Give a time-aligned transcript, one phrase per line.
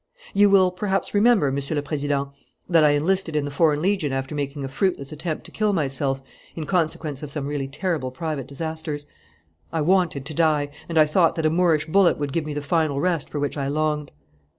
[0.33, 2.31] "You will perhaps remember, Monsieur le Président,
[2.67, 6.23] that I enlisted in the Foreign Legion after making a fruitless attempt to kill myself
[6.55, 9.05] in consequence of some really terrible private disasters.
[9.71, 12.63] I wanted to die, and I thought that a Moorish bullet would give me the
[12.63, 14.09] final rest for which I longed.